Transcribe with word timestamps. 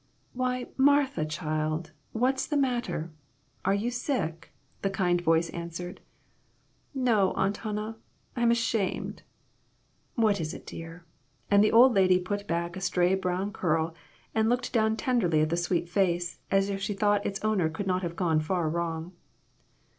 "Why, 0.33 0.65
Martha 0.77 1.25
child, 1.25 1.91
what's 2.11 2.47
the 2.47 2.57
matter? 2.57 3.11
Are 3.63 3.75
you 3.75 3.91
sick?" 3.91 4.51
the 4.81 4.89
kind 4.89 5.21
voice 5.21 5.51
asked. 5.53 5.99
"No, 6.95 7.33
Aunt 7.33 7.57
Hannah; 7.57 7.97
I'm 8.35 8.49
ashamed." 8.49 9.21
"What 10.15 10.41
is 10.41 10.55
it, 10.55 10.65
dear?" 10.65 11.05
and 11.51 11.63
the 11.63 11.71
old 11.71 11.93
lady 11.93 12.17
put 12.17 12.47
back 12.47 12.75
a 12.75 12.81
stray 12.81 13.13
brown 13.13 13.53
curl, 13.53 13.93
and 14.33 14.49
looked 14.49 14.73
down 14.73 14.97
tenderly 14.97 15.41
at 15.41 15.51
the 15.51 15.55
sweet 15.57 15.87
face 15.87 16.39
as 16.49 16.67
if 16.71 16.81
she 16.81 16.95
thought 16.95 17.23
its 17.23 17.45
owner 17.45 17.69
could 17.69 17.85
not 17.85 18.01
have 18.01 18.15
gone 18.15 18.39
far 18.39 18.69
wrong. 18.71 19.11